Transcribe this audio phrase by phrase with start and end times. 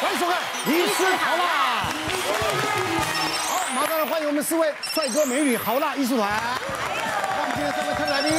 [0.00, 0.38] 欢迎收看
[0.70, 1.42] 《医师好辣》。
[3.48, 6.30] 好，马上来欢迎我们四位帅哥美女好辣艺术团。
[6.30, 8.30] 我们今天三位特别来宾。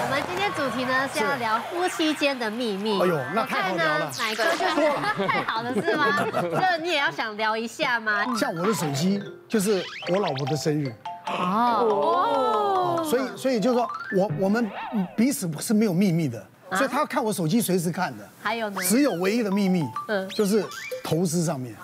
[0.00, 2.98] 我们今天主题呢是要聊夫妻间的秘密。
[3.02, 4.10] 哎呦，那太好聊了。
[4.18, 6.26] 哪个就是太好了是吗？
[6.32, 8.24] 这你也要想聊一下吗？
[8.36, 10.90] 像我的手机就是我老婆的生日。
[11.26, 13.04] 哦。
[13.04, 14.70] 所以所以就是说我我们
[15.14, 16.42] 彼此是没有秘密的。
[16.76, 18.28] 所以他要看我手机，随时看的。
[18.42, 18.80] 还有呢？
[18.82, 20.64] 只有唯一的秘密，嗯，就是
[21.02, 21.74] 投资上面。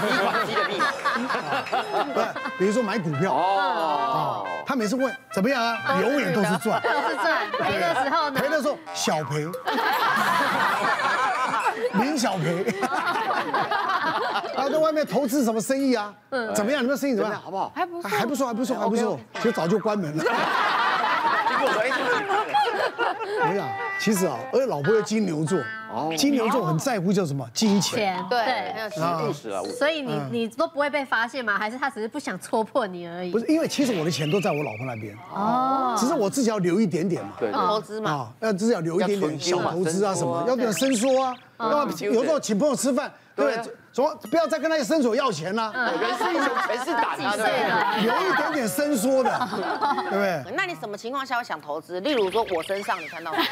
[0.00, 0.80] 提款机的秘密。
[2.14, 2.24] 对，
[2.58, 3.32] 比如说买股票。
[3.32, 4.46] 哦。
[4.66, 6.00] 他每次问怎么样啊？
[6.00, 6.80] 永远都是赚。
[6.82, 7.50] 都是赚。
[7.60, 8.40] 赔的时候呢？
[8.40, 9.46] 赔的时候小赔。
[11.94, 12.64] 零小赔。
[14.54, 16.14] 然后在外面投资什么生意啊？
[16.30, 16.54] 嗯。
[16.54, 16.82] 怎么样？
[16.82, 17.40] 你们生意怎么样？
[17.40, 17.72] 好不好？
[17.74, 18.10] 还不错。
[18.10, 19.20] 还不错，还不错，还不错。
[19.34, 20.24] 其实早就关门了。
[23.48, 23.64] 没有，
[23.98, 25.58] 其实啊，而且老婆的金牛座，
[26.16, 27.48] 金牛座很在乎叫什么？
[27.52, 29.62] 金钱，对，很实啊。
[29.78, 31.58] 所以你你都不会被发现吗？
[31.58, 33.30] 还是他只是不想戳破你而已？
[33.30, 43.58] 不是，因为其实我的钱都在我老婆那边，哦，只是我自己要留一点点嘛，对，投资嘛，啊，要自己要留一点点小投资啊什么，要点伸缩啊，要有时候请朋友吃饭，对？
[43.92, 47.36] 说不要再跟那些伸手要钱了，人是英雄，全是胆啊，
[47.98, 49.30] 有一点点伸缩的，
[50.08, 50.42] 对不对？
[50.56, 52.00] 那你什么情况下会想投资？
[52.00, 53.38] 例如说我身上，你看到吗？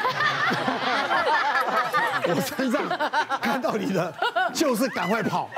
[2.23, 2.81] 我身上
[3.41, 4.13] 看到你的，
[4.53, 5.47] 就是赶快跑。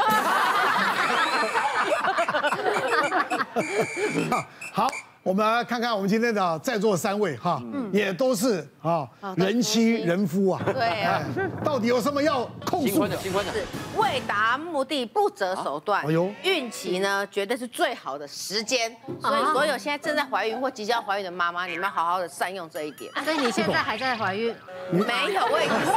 [4.73, 4.90] 好。
[5.23, 7.61] 我们来看看我们今天的在座三位哈，
[7.93, 9.07] 也都是啊
[9.38, 11.23] 人妻人夫啊，对啊，
[11.63, 13.17] 到底有什么要控诉的？
[13.17, 13.29] 是
[13.95, 16.03] 为达目的不择手段。
[16.05, 23.09] 哎呦，孕期呢绝对是最好的时间，所以所有现在正在怀孕或即将怀孕的妈妈，你们要好好的善用这一点。
[23.23, 24.53] 所以你现在还在怀孕？
[24.91, 25.95] 没有，我已经生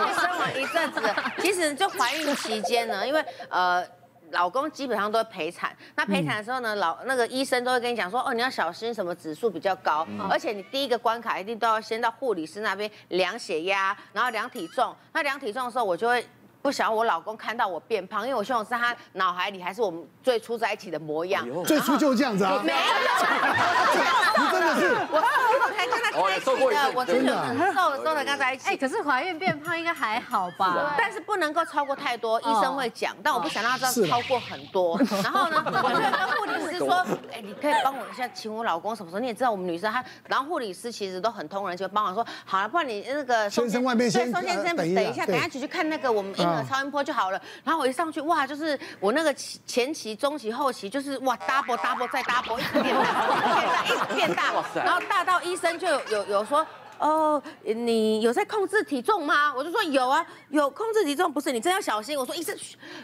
[0.00, 1.02] 完， 生完一阵子。
[1.42, 3.84] 其实就怀孕期间呢，因为呃。
[4.30, 14.94] 老公基本上都会陪产，那陪产的时候呢，老那个医生都会跟你讲说，哦，你要小心什么指数比较高，而且你第一个关卡一定都要先到护理师那边量血压，然后量体重。
[15.12, 16.24] 那量体重的时候，我就会。
[16.60, 21.46] 不想要我老公看到我变胖，因为我希望是他脑海里还是我们最初在一起的模样。
[21.64, 22.60] 最初就是这样子啊？
[22.64, 22.76] 没有，
[24.42, 28.68] 你真的是我瘦才跟他在一起的，我真的很瘦的时候才跟在一起。
[28.68, 30.94] 哎，可是怀孕变胖应该还好吧？
[30.98, 34.98] 但是不能够超过太多，医生会讲，但我不想让他知道超过很多。
[35.22, 39.20] 然后呢，我就跟护理师说，哎，你可以帮我一下，请我老公什么时候？
[39.20, 46.64] 你也知道我们女生，她然后护理师其实都很通人，就帮我说，好了，不然你那个先生外面先对，先生等一下，等一下去去看那个我们婴儿。
[46.68, 56.66] 超音波就好了，然后我一上去，哇，就是我那个前期、中期、后期，就是哇，double double 再 double，一直变大，一直变大，然后大到医生就有有有说。
[56.98, 59.54] 哦，你有在控制体重吗？
[59.54, 62.18] 我就说有啊，有控制体重，不是你真要小心。
[62.18, 62.56] 我说医生，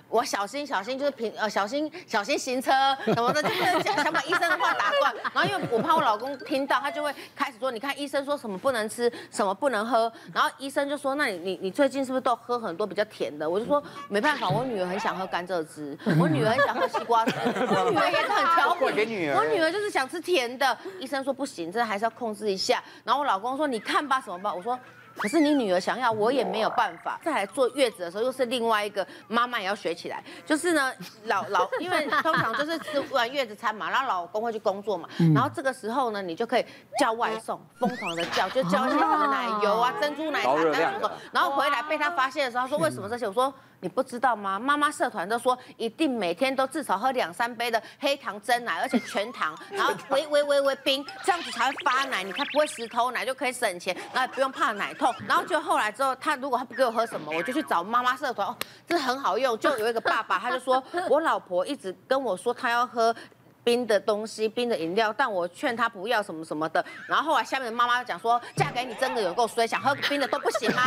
[0.08, 2.72] 我小心小心，就是平呃小心小心行车
[3.04, 5.14] 什么的，就是想把医生的话打断。
[5.32, 10.12] 然后因为我怕我老公听到，他就会开始说，你看医生说什么不能吃，什么不能喝。
[10.32, 13.48] 然后医生就说，那你你你最近是不是都喝很多比较甜的？
[13.48, 18.92] 我就说没办法，我女儿很想喝甘蔗汁，我女儿很想喝西瓜汁，我女儿也是很调皮。
[18.92, 20.76] 给女儿，我女儿就是想吃甜的。
[20.98, 22.82] 医生说不行，这还是要控制一下。
[23.04, 23.83] 然后我老公说你。
[23.84, 24.54] 看吧，怎么办？
[24.56, 24.78] 我说，
[25.16, 27.20] 可是你女儿想要，我也没有办法。
[27.22, 30.22] 再来坐月子的时候，又是另外一个妈妈也要学起来。
[30.44, 30.92] 就是呢，
[31.24, 36.66] 老老，因为通常就是吃完月子餐嘛，然后老公会去工作嘛，然后这个时候呢，你就可以
[36.98, 43.26] 叫外送，疯狂的叫，就叫一些什么奶油啊、珍珠奶茶、什么，然后回来被他发现的时候，他说为什么这些？
[43.28, 43.52] 我说。
[43.84, 44.58] 你不知道吗？
[44.58, 52.22] 妈妈社团都说一定每天都至少喝两三杯的黑糖珍奶，而且全糖，然后微微微微冰，这样子才会发奶。
[52.22, 55.14] 你看不会石头奶就可以省钱，然后也不用怕奶痛。
[55.28, 58.56] 然后就后来之后，他如果他不给我喝什么，我就去找妈妈社团，哦，
[58.88, 59.58] 这很好用。
[59.58, 63.14] 就有一个爸爸，他就说我老婆一直跟我说她要喝。
[63.64, 66.84] 冰的东西，冰的饮料，但我劝他不要什么什么的。
[67.08, 70.82] 然后后来下面的妈妈讲说，嫁给你真的有够衰，想喝冰的都不行吗？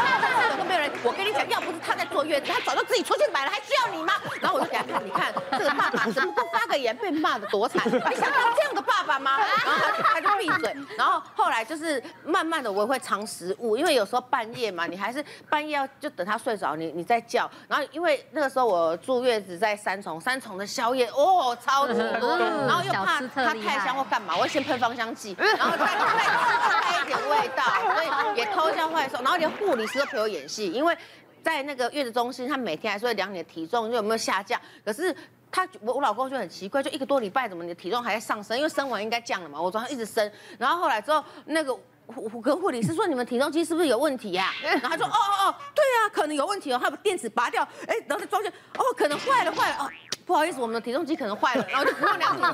[0.56, 0.90] 都没有人。
[1.02, 4.14] 我跟你讲，要不是他在坐月子，他早就自己出去买了，还需要你吗？
[4.40, 9.38] 然后我就给他看，你看这个爸爸怎么不发个言被骂的多惨，你想当这样的爸爸吗？
[9.64, 10.76] 然后他就闭嘴。
[10.96, 17.50] 然后后来就是慢慢的我也会藏食物，因为有时候半夜嘛，你还是半夜要就等他睡着，你你再叫。
[17.68, 21.88] 然后因为那个时候我住月子在三重，三重的宵夜哦超。
[22.12, 27.62] 然后又怕它太香或干嘛，我会先喷芳香剂，然后再再带一点味道，
[27.94, 29.16] 所以也偷笑坏受。
[29.22, 30.96] 然后连护理师都陪我演戏，因为
[31.42, 34.60] 在那个月子中心，他每天还是会量你的体重，就有没有下降。
[34.84, 35.14] 可是
[35.50, 38.56] 他我我老公就很奇怪，就一个多礼拜，怎么你的体重还在上升？
[38.56, 40.30] 因为生完应该降了嘛，我早上一直升。
[40.58, 41.78] 然后后来之后那个。
[42.14, 44.52] 我跟护理师说，你们体重机是不是有问题呀？
[44.62, 49.90] 然后他说，哦哦哦，对啊，可能有问题哦，他把电池拔掉，哎，然后再装进，哦，可能坏了坏了哦。
[50.32, 52.50] 不好意思，我们的体重机可能坏了，然后就不用量体重，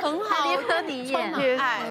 [0.00, 0.56] 很好，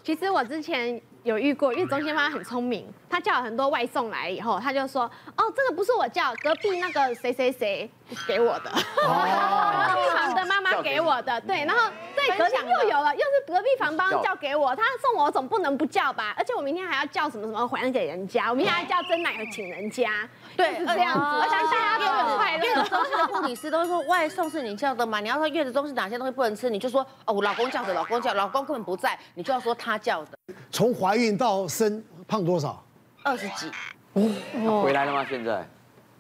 [0.02, 5.04] 其实我之前有遇过，因为中心妈妈很聪明，她叫了很多外送来以后，她就说，
[5.36, 7.92] 哦，这个不是我叫，隔壁那个谁谁谁。
[8.28, 16.34] 给我的，隔壁房的妈妈给我的，对，然后对，隔壁又有了，又是隔壁房帮叫给我，他送我，我总不能不叫吧？
[16.38, 20.12] 而且我明天还要叫什么什么还给人家，我明天还要叫真奶和请人家，
[20.56, 22.64] 对，是这样子，我想大家都有快乐。
[22.64, 25.20] 月子中心的护理师都说外送是你叫的嘛？
[25.20, 30.38] 你要说月子中心哪些东西不能吃，你就说哦，我老公叫的，老公叫，老公根本不在，你就要说他叫的。
[30.72, 32.84] 从怀孕到生胖多少？
[33.24, 33.72] 二十几。
[34.14, 35.26] 回来了吗？
[35.28, 35.68] 现在？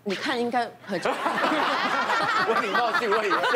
[0.04, 1.00] 你看应该很。
[2.46, 3.56] 我礼貌性问一下。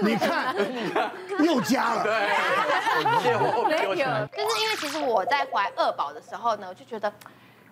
[0.00, 0.54] 你看，
[1.44, 2.02] 又加了。
[2.02, 2.12] 对。
[3.68, 4.06] 没有。
[4.28, 7.12] 就是因为其实我在怀二宝的时候呢，我就觉得。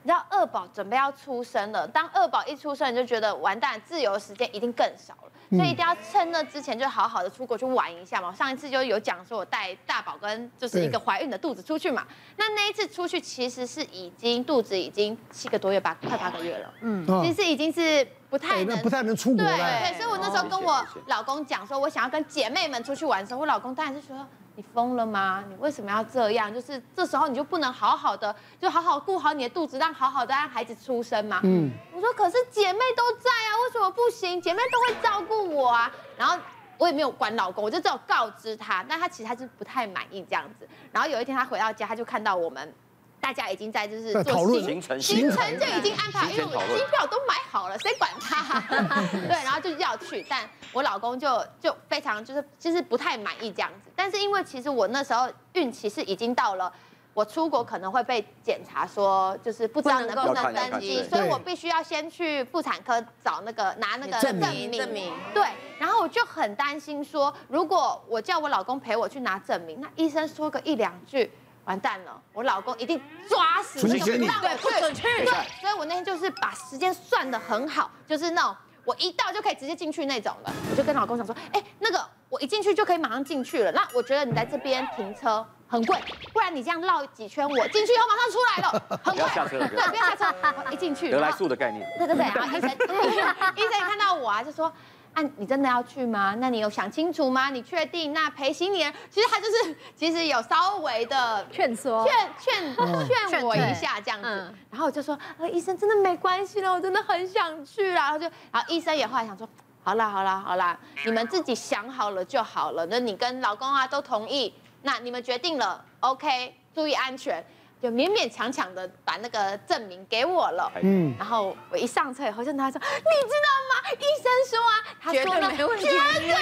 [0.04, 8.34] 你知道二宝准备要出生了，当二宝一出生，你就觉得完蛋，自由时间一定更少了，所以一定要趁那之前就好好的出国去玩一下嘛。
[8.34, 12.06] 上一次就有讲说，我带大宝跟就是一个怀孕的肚子出去嘛，
[12.36, 19.56] 那那一次出去其实是已经肚子已经七个多月，吧快八个月了，嗯，其实已经是不太能不太能出国对。
[19.56, 24.26] 对，所以我那时候跟我老公讲说，我想要跟姐妹们出去玩的时候，我老公当然是说。
[24.58, 25.44] 你疯了吗？
[25.48, 26.52] 你为什么要这样？
[26.52, 31.40] 就是这时候你就不能好好的，就好好顾好你的肚子，让好好的让孩子出生嘛？
[31.44, 34.42] 嗯，我说可是姐妹都在啊，为什么不行？
[34.42, 35.88] 姐妹都会照顾我啊。
[36.16, 36.36] 然后
[36.76, 40.68] 我也没有管老公，我就只有告知他，那他其实他是不太满意这样子。
[40.90, 42.74] 然后有一天他回到家，他就看到我们。
[43.20, 48.60] 大家已经在就是做行程，行程就已经安排，因为我机票都买好了，谁管他？
[49.10, 53.90] 对，然后就要去，但我老公就就非常就是就是不太满意这样子。
[53.94, 56.72] 但是因为其实我那时候孕期是已经到了，
[57.12, 65.12] 我出国可能会被检查说就是不知道能不能登机，所以我必须要先去妇产科找那个拿那个证明证明。
[65.34, 65.44] 对，
[65.78, 71.30] 然后我就很担心说，如果我叫我老公陪我去拿证明，那医生说个一两句。
[71.68, 72.98] 完蛋了，我老公一定
[73.28, 75.02] 抓死那个不让我不准去。
[75.02, 75.26] 对，
[75.60, 80.52] 所以我那天就是把时间算得很好，就是那种我一到就可以直接进去那种了。
[80.70, 83.70] 我就跟老公讲说，哎，那个我一进去就可以马上进去了。
[83.72, 89.22] 那我觉得你在这边停车很贵，不然你这样绕几圈，我进去以后马上出来了，很贵。
[89.22, 90.34] 不要下车，对，不要下车，
[90.70, 91.10] 一进去。
[91.10, 91.86] 得来速的概念。
[91.98, 94.72] 对对对，然后医生，医生一看到我啊，就说。
[95.18, 96.36] 啊、你真的要去吗？
[96.38, 97.50] 那你有想清楚吗？
[97.50, 98.12] 你确定？
[98.12, 104.28] 那陪行李人其实他就是，其实有稍微的劝说、劝劝劝我一下这样子。
[104.28, 108.04] 嗯、然后我就说，呃，医生真的没关系了，我真的很想去啊。
[108.04, 109.48] 然后就，然后医生也后来想说，
[109.82, 112.86] 好啦好啦好啦，你们自己想好了就好了。
[112.86, 117.44] 那你跟老公啊都同意，那你们决定了，OK，注意安全。
[117.80, 123.72] 就勉勉强强的把那个证明给我了，嗯，然后我一上车以后就跟他说，你知道吗？
[123.92, 126.36] 医生说啊，他说了，绝对要这样怎样，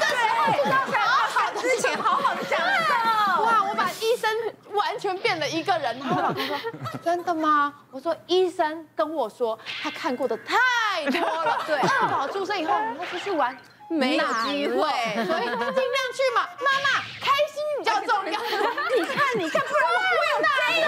[0.00, 3.42] 这时候就要好好之前好好的享受。
[3.42, 4.30] 哇，我把医生
[4.72, 5.98] 完全变了一个人。
[5.98, 6.58] 然后我老公说，
[7.02, 7.72] 真的吗？
[7.90, 13.56] 我说医生跟我说，他看过的太多了，对，二宝出生以后，我们出去玩。
[13.92, 14.76] 没有机会，
[15.24, 16.38] 所以尽量去嘛。
[16.58, 16.86] 妈妈
[17.20, 18.40] 开心比较重要。
[18.96, 20.48] 你看，你看，不然我不会有这
[20.80, 20.84] 样。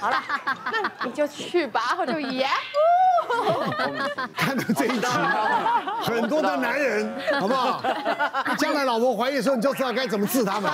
[0.00, 0.22] 好了，
[0.72, 1.80] 那你就去吧。
[1.88, 2.48] 然后就耶。
[4.36, 5.06] 看到这一集，
[6.04, 7.80] 很多的男人，好不好？
[8.58, 10.70] 将来老婆怀孕的时候，你就知道该怎么治他们。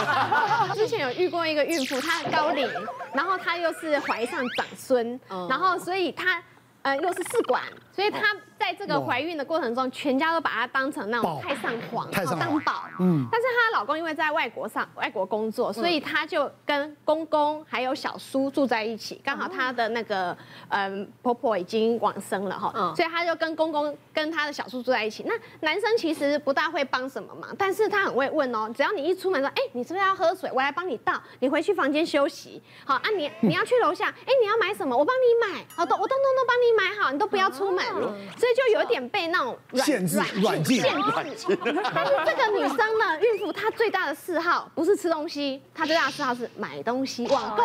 [0.74, 2.68] 之前有遇过一个孕妇，她高龄，
[3.12, 6.42] 然后她又是怀上长孙，然后所以她
[6.82, 8.20] 呃又是试管，所以她。
[8.60, 12.84] 在这个怀孕的过程中，全家都把她当成那种太上皇，太上当宝。
[12.98, 13.26] 嗯。
[13.32, 19.18] 但是她老公因为在外国上外国工作，所以她就跟公公还有小叔住在一起。
[19.24, 20.36] 刚好她的那个
[20.68, 25.24] 嗯婆婆已经往生了哈，所以她就跟公公跟她的小叔住在一起。
[25.26, 30.50] 那男生其实不大会帮什么忙，但是他很会问哦，只要你一出门说，哎，你是不是要喝水？
[30.52, 31.14] 我来帮你倒。
[31.38, 32.62] 你回去房间休息。
[32.84, 34.94] 好啊，你你要去楼下，哎，你要买什么？
[34.94, 35.64] 我帮你买。
[35.74, 37.84] 好，都我通通都帮你买好，你都不要出门。
[37.84, 38.50] 所以。
[38.60, 40.92] 就有点被那种限制、软禁、限
[41.34, 41.56] 制。
[41.94, 47.64] 但是这个女生呢，孕妇她最大的嗜好不是吃东西，她最大的嗜好是买东西、网购。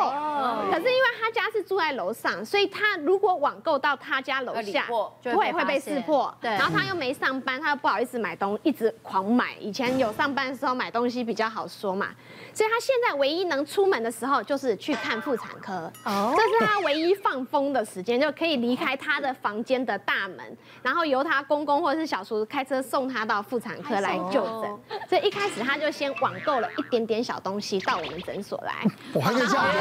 [0.71, 4.85] 可是因为她家是住在楼上，所以她如果网购到她家楼下，
[5.24, 6.33] 不会会被识破。
[6.39, 6.51] 对。
[6.51, 9.55] 然后她又没上班，她又不好意思买东西，一直狂买。
[9.59, 12.09] 以前有上班的时候买东西比较好说嘛，
[12.53, 15.91] 所以她现在唯一能出门的时候就是去看妇产科。
[16.05, 16.33] 哦。
[16.38, 24.80] 这是她唯一放风的时间，就可以离开在他的房间的大门，然后由他公公或者是小叔开车送他到妇产科来就诊。
[25.10, 28.74] 所以一开始他就先网购了一点点小东西到我们诊所来。
[29.12, 29.72] 我还可以这样子。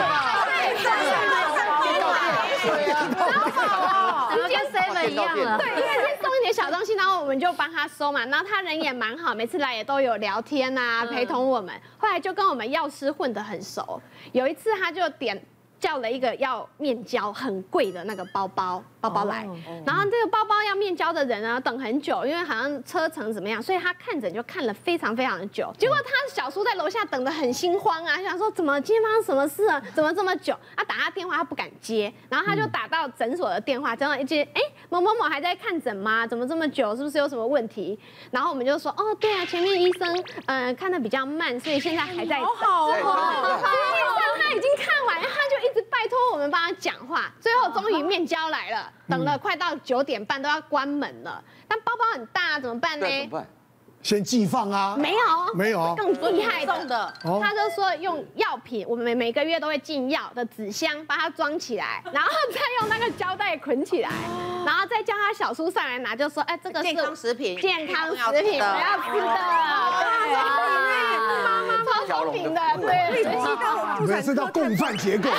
[2.64, 2.74] 对，
[4.34, 5.58] 就跟 seven 一样了。
[5.58, 8.26] 对，因为先送一点小东西，然后我们就帮他收嘛。
[8.26, 11.72] 然后他人也蛮好，每次来也都有聊天啊，陪同我们。
[11.98, 14.02] 后来就跟我们药师混得很熟。
[14.32, 15.40] 有一次他就点。
[15.84, 19.46] 叫了一个要面交很贵的那个包包包包来，
[19.84, 25.70] 然后这个包包要面交的人呢，等很久，因为好像车程怎么样，所以他看诊就看了非常非常的久。
[25.78, 29.78] 结果他小叔在楼下等的很心慌啊，想说怎么今天发生什么事啊？
[29.94, 30.58] 怎么这么久？
[30.74, 36.26] 他打他电话他不敢接，然后他就打到诊所的电话，这样一接，哎，某某某还在看诊吗？
[36.26, 36.96] 怎么这么久？
[36.96, 37.98] 是不是有什么问题？
[38.30, 40.08] 然后我们就说，哦，对啊，前面医生
[40.46, 42.46] 嗯、呃、看的比较慢，所以现在还在等。
[42.46, 43.60] 好好哦，
[44.40, 45.13] 他已经看完，
[46.08, 53.06] 托我们帮他讲话，最后终于面交来了，等了快到九点半都要关门了，但包包很大，怎么办呢？
[53.06, 53.46] 怎么办？
[54.02, 54.94] 先寄放啊？
[54.98, 64.10] 没有，没有，更厉害的，他就说用药品，我们每每个月都会进药的纸箱，把它装起来， 然后再用那个胶带捆起来，
[64.66, 69.34] 然后再叫他小叔上来拿，就说，哎，这个是健康食品，健康食品，不要吃的。
[72.08, 75.30] 妈妈超聪明的，对，每次都共犯结构。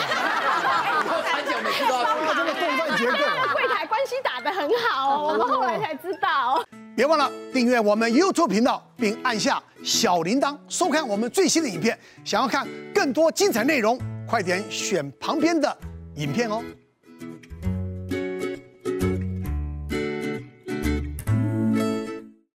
[1.63, 3.17] 每次都要这个共犯结构。
[3.53, 6.63] 柜台关系打得很好，我们后来才知道。
[6.95, 11.97] 别忘了订阅我们 YouTube 频道，并按下小铃铛，收看我们最新的影片。
[12.23, 15.77] 想要看更多精彩内容，快点选旁边的
[16.15, 16.63] 影片哦。